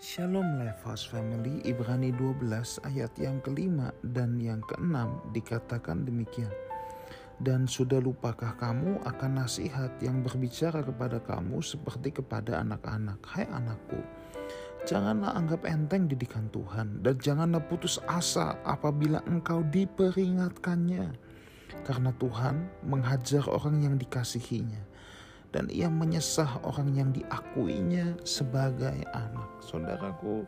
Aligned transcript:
Shalom 0.00 0.56
Lifehouse 0.56 1.04
Family 1.12 1.60
Ibrani 1.68 2.08
12 2.16 2.48
ayat 2.88 3.12
yang 3.20 3.36
kelima 3.44 3.92
dan 4.00 4.40
yang 4.40 4.64
keenam 4.64 5.20
dikatakan 5.36 6.08
demikian. 6.08 6.48
Dan 7.36 7.68
sudah 7.68 8.00
lupakah 8.00 8.56
kamu 8.56 8.96
akan 9.04 9.44
nasihat 9.44 9.92
yang 10.00 10.24
berbicara 10.24 10.80
kepada 10.80 11.20
kamu 11.20 11.60
seperti 11.60 12.16
kepada 12.16 12.64
anak-anak. 12.64 13.20
Hai 13.28 13.44
anakku, 13.52 14.00
janganlah 14.88 15.36
anggap 15.36 15.68
enteng 15.68 16.08
didikan 16.08 16.48
Tuhan 16.48 17.04
dan 17.04 17.20
janganlah 17.20 17.60
putus 17.68 18.00
asa 18.08 18.56
apabila 18.64 19.20
engkau 19.28 19.60
diperingatkannya. 19.68 21.12
Karena 21.84 22.08
Tuhan 22.16 22.88
menghajar 22.88 23.44
orang 23.52 23.84
yang 23.84 24.00
dikasihinya 24.00 24.89
dan 25.50 25.66
ia 25.70 25.90
menyesah 25.90 26.62
orang 26.62 26.94
yang 26.94 27.10
diakuinya 27.10 28.14
sebagai 28.22 28.94
anak. 29.10 29.50
Saudaraku, 29.62 30.46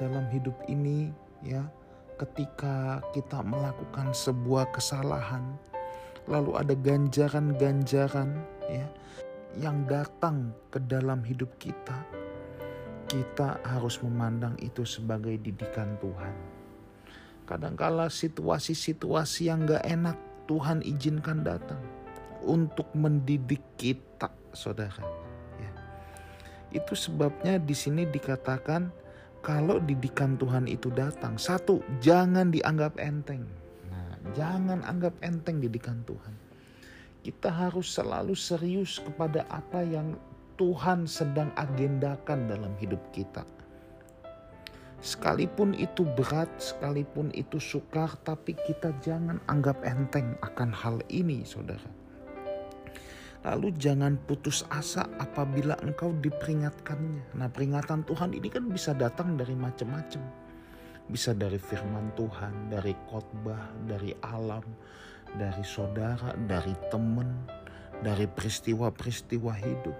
dalam 0.00 0.24
hidup 0.32 0.56
ini 0.64 1.12
ya, 1.44 1.60
ketika 2.16 3.04
kita 3.12 3.44
melakukan 3.44 4.16
sebuah 4.16 4.72
kesalahan, 4.72 5.44
lalu 6.24 6.56
ada 6.56 6.72
ganjaran-ganjaran 6.72 8.32
ya 8.64 8.88
yang 9.60 9.84
datang 9.84 10.50
ke 10.72 10.80
dalam 10.88 11.20
hidup 11.20 11.52
kita, 11.60 12.00
kita 13.06 13.60
harus 13.62 14.00
memandang 14.00 14.56
itu 14.58 14.88
sebagai 14.88 15.36
didikan 15.36 16.00
Tuhan. 16.00 16.34
Kadangkala 17.44 18.08
situasi-situasi 18.08 19.52
yang 19.52 19.68
gak 19.68 19.84
enak 19.84 20.16
Tuhan 20.48 20.80
izinkan 20.80 21.44
datang 21.44 21.93
untuk 22.44 22.86
mendidik 22.92 23.60
kita, 23.80 24.28
saudara. 24.52 25.02
Ya. 25.58 25.72
Itu 26.70 26.92
sebabnya 26.94 27.58
di 27.58 27.72
sini 27.72 28.04
dikatakan 28.06 28.92
kalau 29.44 29.76
didikan 29.76 30.40
Tuhan 30.40 30.64
itu 30.64 30.88
datang, 30.88 31.36
satu 31.36 31.84
jangan 32.00 32.48
dianggap 32.48 32.96
enteng. 32.96 33.44
Nah, 33.92 34.16
jangan 34.32 34.80
anggap 34.88 35.12
enteng 35.20 35.60
didikan 35.60 36.00
Tuhan. 36.08 36.32
Kita 37.20 37.52
harus 37.52 37.92
selalu 37.92 38.32
serius 38.32 39.00
kepada 39.00 39.44
apa 39.52 39.84
yang 39.84 40.16
Tuhan 40.56 41.04
sedang 41.04 41.52
agendakan 41.60 42.48
dalam 42.48 42.72
hidup 42.80 43.00
kita. 43.12 43.44
Sekalipun 45.04 45.76
itu 45.76 46.08
berat, 46.16 46.48
sekalipun 46.56 47.28
itu 47.36 47.60
sukar, 47.60 48.16
tapi 48.24 48.56
kita 48.64 48.96
jangan 49.04 49.36
anggap 49.52 49.76
enteng 49.84 50.32
akan 50.40 50.72
hal 50.72 50.96
ini, 51.12 51.44
saudara. 51.44 51.84
Lalu 53.44 53.76
jangan 53.76 54.16
putus 54.24 54.64
asa 54.72 55.04
apabila 55.20 55.76
engkau 55.84 56.16
diperingatkannya. 56.16 57.36
Nah 57.36 57.48
peringatan 57.52 58.08
Tuhan 58.08 58.32
ini 58.32 58.48
kan 58.48 58.64
bisa 58.72 58.96
datang 58.96 59.36
dari 59.36 59.52
macam-macam. 59.52 60.24
Bisa 61.04 61.36
dari 61.36 61.60
firman 61.60 62.16
Tuhan, 62.16 62.72
dari 62.72 62.96
khotbah, 63.04 63.68
dari 63.84 64.16
alam, 64.24 64.64
dari 65.36 65.60
saudara, 65.60 66.32
dari 66.48 66.72
teman, 66.88 67.44
dari 68.00 68.24
peristiwa-peristiwa 68.24 69.52
hidup. 69.60 69.96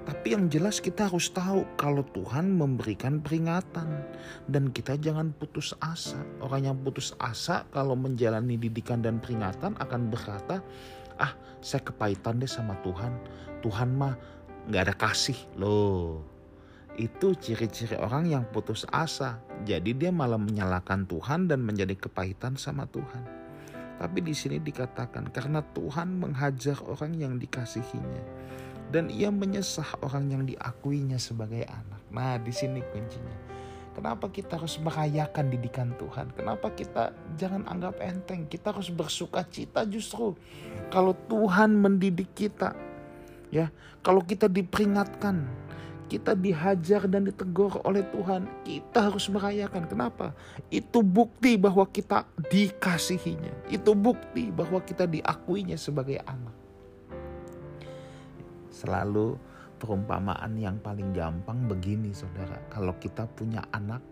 Tapi 0.00 0.32
yang 0.32 0.48
jelas 0.48 0.80
kita 0.80 1.06
harus 1.06 1.28
tahu 1.30 1.66
kalau 1.76 2.02
Tuhan 2.16 2.56
memberikan 2.56 3.20
peringatan 3.20 4.00
dan 4.48 4.72
kita 4.72 4.96
jangan 4.96 5.30
putus 5.36 5.76
asa. 5.78 6.18
Orang 6.40 6.66
yang 6.66 6.78
putus 6.80 7.12
asa 7.20 7.68
kalau 7.70 7.94
menjalani 7.94 8.56
didikan 8.56 9.04
dan 9.04 9.20
peringatan 9.20 9.76
akan 9.76 10.10
berkata, 10.10 10.64
ah 11.20 11.36
saya 11.60 11.84
kepahitan 11.84 12.40
deh 12.40 12.48
sama 12.48 12.74
Tuhan. 12.80 13.12
Tuhan 13.60 13.92
mah 13.92 14.16
nggak 14.66 14.82
ada 14.88 14.94
kasih 14.96 15.36
loh. 15.60 16.24
Itu 16.96 17.36
ciri-ciri 17.36 17.96
orang 18.00 18.28
yang 18.28 18.44
putus 18.48 18.88
asa. 18.88 19.38
Jadi 19.68 19.94
dia 19.94 20.10
malah 20.10 20.40
menyalahkan 20.40 21.04
Tuhan 21.04 21.46
dan 21.46 21.60
menjadi 21.62 21.94
kepahitan 21.94 22.56
sama 22.56 22.88
Tuhan. 22.88 23.24
Tapi 24.00 24.18
di 24.24 24.32
sini 24.32 24.56
dikatakan 24.56 25.28
karena 25.28 25.60
Tuhan 25.76 26.16
menghajar 26.16 26.80
orang 26.88 27.12
yang 27.20 27.36
dikasihinya 27.36 28.24
dan 28.90 29.12
ia 29.12 29.28
menyesah 29.28 30.00
orang 30.00 30.32
yang 30.32 30.42
diakuinya 30.48 31.20
sebagai 31.20 31.68
anak. 31.68 32.02
Nah, 32.10 32.40
di 32.40 32.50
sini 32.50 32.80
kuncinya 32.80 33.59
Kenapa 33.90 34.30
kita 34.30 34.54
harus 34.54 34.78
merayakan 34.78 35.50
didikan 35.50 35.90
Tuhan? 35.98 36.30
Kenapa 36.38 36.70
kita 36.70 37.10
jangan 37.34 37.66
anggap 37.66 37.98
enteng? 37.98 38.46
Kita 38.46 38.70
harus 38.70 38.86
bersuka 38.86 39.42
cita 39.42 39.82
justru 39.82 40.38
kalau 40.94 41.12
Tuhan 41.26 41.74
mendidik 41.74 42.30
kita. 42.32 42.72
Ya, 43.50 43.74
kalau 44.06 44.22
kita 44.22 44.46
diperingatkan, 44.46 45.42
kita 46.06 46.38
dihajar 46.38 47.06
dan 47.10 47.26
ditegur 47.26 47.82
oleh 47.82 48.06
Tuhan, 48.14 48.46
kita 48.62 49.10
harus 49.10 49.26
merayakan. 49.26 49.90
Kenapa? 49.90 50.38
Itu 50.70 51.02
bukti 51.02 51.58
bahwa 51.58 51.82
kita 51.86 52.30
dikasihinya. 52.50 53.70
Itu 53.70 53.98
bukti 53.98 54.54
bahwa 54.54 54.78
kita 54.82 55.10
diakuinya 55.10 55.74
sebagai 55.74 56.22
anak. 56.22 56.54
Selalu 58.70 59.34
perumpamaan 59.80 60.52
yang 60.60 60.76
paling 60.84 61.16
gampang 61.16 61.64
begini 61.64 62.12
saudara. 62.12 62.60
Kalau 62.68 62.92
kita 63.00 63.24
punya 63.24 63.64
anak, 63.72 64.04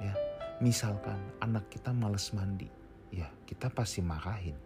ya 0.00 0.16
misalkan 0.64 1.20
anak 1.44 1.68
kita 1.68 1.92
males 1.92 2.32
mandi, 2.32 2.66
ya 3.12 3.28
kita 3.44 3.68
pasti 3.68 4.00
marahin. 4.00 4.56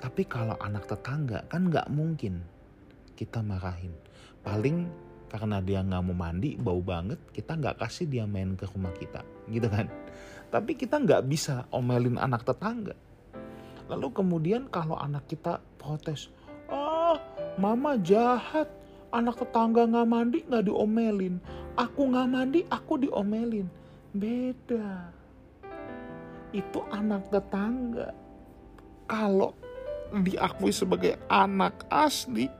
Tapi 0.00 0.22
kalau 0.28 0.60
anak 0.60 0.84
tetangga 0.84 1.48
kan 1.48 1.72
nggak 1.72 1.88
mungkin 1.88 2.44
kita 3.16 3.40
marahin. 3.40 3.96
Paling 4.44 4.88
karena 5.30 5.62
dia 5.62 5.80
nggak 5.86 6.02
mau 6.10 6.16
mandi 6.26 6.58
bau 6.58 6.82
banget 6.82 7.22
kita 7.30 7.54
nggak 7.54 7.78
kasih 7.78 8.10
dia 8.10 8.26
main 8.26 8.58
ke 8.58 8.66
rumah 8.66 8.90
kita 8.90 9.22
gitu 9.46 9.70
kan 9.70 9.86
tapi 10.50 10.74
kita 10.74 10.98
nggak 10.98 11.22
bisa 11.30 11.70
omelin 11.70 12.18
anak 12.18 12.42
tetangga 12.42 12.98
lalu 13.86 14.10
kemudian 14.10 14.66
kalau 14.66 14.98
anak 14.98 15.30
kita 15.30 15.62
protes 15.78 16.34
mama 17.56 17.96
jahat. 17.98 18.68
Anak 19.10 19.42
tetangga 19.42 19.90
nggak 19.90 20.06
mandi 20.06 20.38
nggak 20.46 20.70
diomelin. 20.70 21.42
Aku 21.74 22.14
nggak 22.14 22.28
mandi 22.30 22.60
aku 22.70 23.02
diomelin. 23.02 23.66
Beda. 24.14 25.10
Itu 26.54 26.86
anak 26.94 27.26
tetangga. 27.30 28.14
Kalau 29.10 29.50
diakui 30.10 30.74
sebagai 30.74 31.18
anak 31.30 31.86
asli 31.86 32.50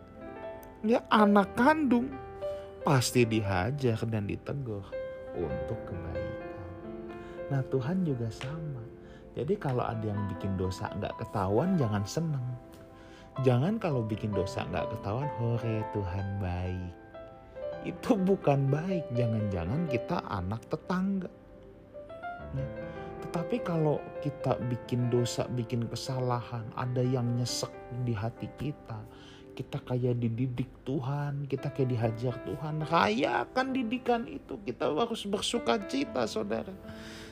ya 0.87 1.03
anak 1.11 1.51
kandung 1.59 2.07
pasti 2.87 3.27
dihajar 3.27 3.99
dan 4.07 4.25
ditegur 4.31 4.87
untuk 5.35 5.79
kebaikan. 5.85 6.67
Nah 7.51 7.63
Tuhan 7.69 8.07
juga 8.07 8.31
sama. 8.31 8.83
Jadi 9.35 9.55
kalau 9.59 9.87
ada 9.87 10.03
yang 10.03 10.19
bikin 10.35 10.59
dosa 10.59 10.91
nggak 10.99 11.23
ketahuan 11.23 11.79
jangan 11.79 12.03
seneng 12.03 12.47
Jangan 13.39 13.79
kalau 13.79 14.03
bikin 14.03 14.35
dosa 14.35 14.67
nggak 14.67 14.91
ketahuan, 14.99 15.31
hore 15.39 15.87
Tuhan 15.95 16.27
baik. 16.43 16.93
Itu 17.87 18.19
bukan 18.19 18.69
baik, 18.69 19.07
jangan-jangan 19.15 19.87
kita 19.87 20.19
anak 20.27 20.61
tetangga. 20.67 21.31
Ya. 22.53 22.67
Tetapi 23.25 23.57
kalau 23.63 24.03
kita 24.21 24.59
bikin 24.67 25.09
dosa, 25.09 25.47
bikin 25.47 25.87
kesalahan, 25.87 26.67
ada 26.75 27.01
yang 27.01 27.25
nyesek 27.39 27.71
di 28.03 28.13
hati 28.13 28.51
kita, 28.59 28.99
kita 29.55 29.79
kayak 29.87 30.19
dididik 30.19 30.69
Tuhan, 30.83 31.47
kita 31.47 31.71
kayak 31.71 31.91
dihajar 31.95 32.35
Tuhan, 32.45 32.83
rayakan 32.91 33.67
didikan 33.71 34.27
itu. 34.27 34.59
Kita 34.67 34.91
harus 34.91 35.23
bersuka 35.25 35.79
cita 35.87 36.27
saudara. 36.27 36.75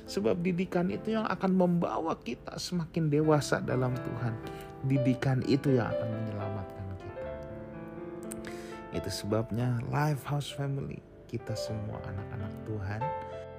Sebab 0.08 0.40
didikan 0.40 0.88
itu 0.88 1.12
yang 1.12 1.28
akan 1.28 1.52
membawa 1.52 2.16
kita 2.16 2.56
semakin 2.56 3.12
dewasa 3.12 3.60
dalam 3.60 3.92
Tuhan 3.92 4.34
didikan 4.86 5.42
itu 5.48 5.74
yang 5.74 5.90
akan 5.90 6.08
menyelamatkan 6.12 6.84
kita. 7.00 7.30
Itu 8.94 9.10
sebabnya 9.10 9.82
Life 9.90 10.22
House 10.28 10.54
Family, 10.54 11.02
kita 11.26 11.56
semua 11.58 11.98
anak-anak 12.06 12.52
Tuhan, 12.68 13.02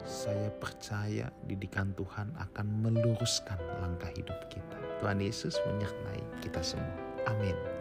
saya 0.07 0.49
percaya 0.57 1.27
didikan 1.45 1.91
Tuhan 1.93 2.31
akan 2.39 2.67
meluruskan 2.81 3.59
langkah 3.83 4.09
hidup 4.15 4.37
kita. 4.47 4.77
Tuhan 5.03 5.19
Yesus 5.19 5.55
menyertai 5.67 6.23
kita 6.43 6.63
semua. 6.63 6.97
Amin. 7.27 7.78